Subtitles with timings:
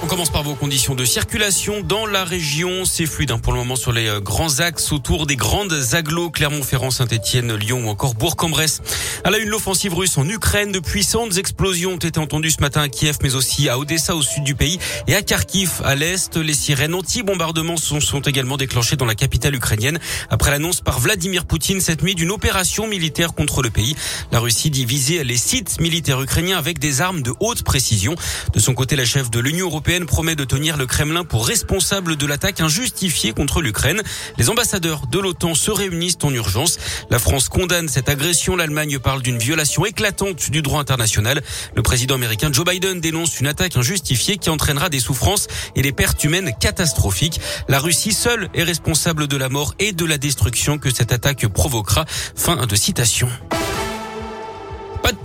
[0.00, 2.84] On commence par vos conditions de circulation dans la région.
[2.84, 6.30] C'est fluide hein, pour le moment sur les euh, grands axes autour des grandes agglos
[6.30, 8.80] Clermont-Ferrand, Saint-Etienne, Lyon ou encore Bourg-en-Bresse.
[9.24, 10.70] À la une, l'offensive russe en Ukraine.
[10.70, 14.22] De puissantes explosions ont été entendues ce matin à Kiev, mais aussi à Odessa au
[14.22, 14.78] sud du pays
[15.08, 16.36] et à Kharkiv à l'est.
[16.36, 19.98] Les sirènes anti-bombardement sont, sont également déclenchées dans la capitale ukrainienne
[20.30, 23.96] après l'annonce par Vladimir Poutine cette nuit d'une opération militaire contre le pays.
[24.30, 28.14] La Russie divisait les sites militaires ukrainiens avec des armes de haute précision.
[28.54, 32.16] De son côté, la chef de l'Union européenne promet de tenir le Kremlin pour responsable
[32.16, 34.02] de l'attaque injustifiée contre l'Ukraine.
[34.36, 36.78] Les ambassadeurs de l'OTAN se réunissent en urgence.
[37.08, 38.54] La France condamne cette agression.
[38.54, 41.40] L'Allemagne parle d'une violation éclatante du droit international.
[41.74, 45.92] Le président américain Joe Biden dénonce une attaque injustifiée qui entraînera des souffrances et des
[45.92, 47.40] pertes humaines catastrophiques.
[47.68, 51.46] La Russie seule est responsable de la mort et de la destruction que cette attaque
[51.48, 52.04] provoquera.
[52.36, 53.30] Fin de citation.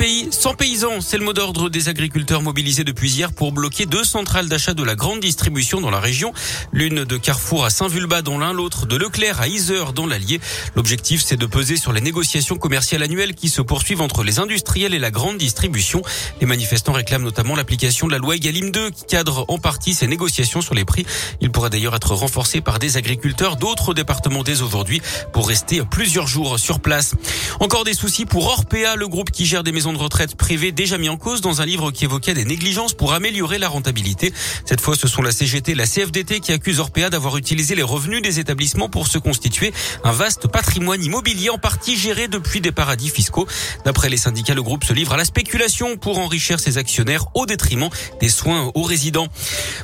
[0.03, 4.03] Pays sans paysans, c'est le mot d'ordre des agriculteurs mobilisés depuis hier pour bloquer deux
[4.03, 6.33] centrales d'achat de la grande distribution dans la région.
[6.73, 10.41] L'une de Carrefour à Saint-Vulbas dans l'un, l'autre de Leclerc à Isère dans l'Allier.
[10.75, 14.93] L'objectif, c'est de peser sur les négociations commerciales annuelles qui se poursuivent entre les industriels
[14.93, 16.01] et la grande distribution.
[16.41, 20.07] Les manifestants réclament notamment l'application de la loi Egalim 2 qui cadre en partie ces
[20.07, 21.05] négociations sur les prix.
[21.39, 26.27] Il pourrait d'ailleurs être renforcé par des agriculteurs d'autres départements dès aujourd'hui pour rester plusieurs
[26.27, 27.15] jours sur place.
[27.61, 30.97] Encore des soucis pour Orpea, le groupe qui gère des maisons de retraite privées déjà
[30.97, 34.33] mis en cause dans un livre qui évoquait des négligences pour améliorer la rentabilité.
[34.65, 37.83] Cette fois, ce sont la CGT et la CFDT qui accusent Orpea d'avoir utilisé les
[37.83, 42.71] revenus des établissements pour se constituer un vaste patrimoine immobilier en partie géré depuis des
[42.71, 43.47] paradis fiscaux.
[43.85, 47.45] D'après les syndicats, le groupe se livre à la spéculation pour enrichir ses actionnaires au
[47.45, 49.27] détriment des soins aux résidents.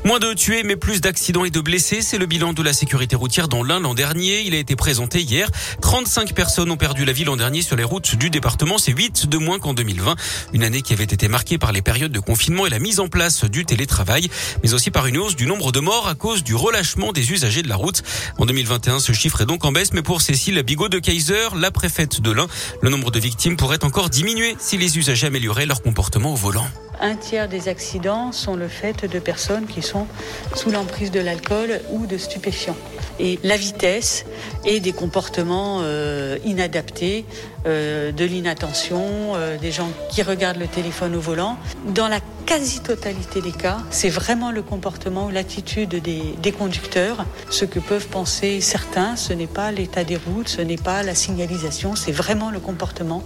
[0.05, 3.16] Moins de tués, mais plus d'accidents et de blessés, c'est le bilan de la sécurité
[3.16, 4.41] routière dans l'Ain l'an dernier.
[4.41, 5.49] Il a été présenté hier.
[5.81, 8.77] 35 personnes ont perdu la vie l'an dernier sur les routes du département.
[8.77, 10.16] C'est 8 de moins qu'en 2020.
[10.53, 13.08] Une année qui avait été marquée par les périodes de confinement et la mise en
[13.08, 14.30] place du télétravail,
[14.64, 17.61] mais aussi par une hausse du nombre de morts à cause du relâchement des usagers
[17.61, 18.02] de la route.
[18.38, 21.72] En 2021, ce chiffre est donc en baisse, mais pour Cécile Bigot de Kaiser, la
[21.72, 22.47] préfète de l'Ain,
[22.81, 26.68] le nombre de victimes pourrait encore diminuer si les usagers amélioraient leur comportement au volant.
[27.02, 30.07] Un tiers des accidents sont le fait de personnes qui sont
[30.56, 32.75] sous l'emprise de l'alcool ou de stupéfiants.
[33.19, 34.25] Et la vitesse
[34.66, 37.25] et des comportements euh, inadaptés,
[37.66, 41.58] euh, de l'inattention, euh, des gens qui regardent le téléphone au volant.
[41.88, 47.25] Dans la quasi-totalité des cas, c'est vraiment le comportement ou l'attitude des, des conducteurs.
[47.50, 51.16] Ce que peuvent penser certains, ce n'est pas l'état des routes, ce n'est pas la
[51.16, 53.24] signalisation, c'est vraiment le comportement,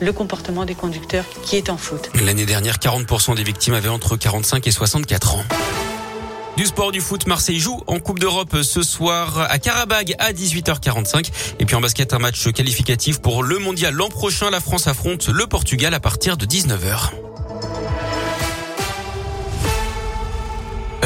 [0.00, 2.10] le comportement des conducteurs qui est en faute.
[2.24, 5.44] L'année dernière, 40% des victimes avaient entre 45 et 64 ans.
[6.56, 11.30] Du sport du foot, Marseille joue en Coupe d'Europe ce soir à Karabag à 18h45.
[11.58, 14.50] Et puis en basket, un match qualificatif pour le mondial l'an prochain.
[14.50, 17.10] La France affronte le Portugal à partir de 19h.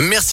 [0.03, 0.27] Merci.